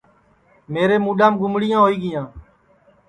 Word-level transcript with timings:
میرے 0.71 0.97
مُڈؔام 1.05 1.33
گُمڑیاں 1.41 1.81
ہوئی 1.81 1.97
گیاں 2.01 2.25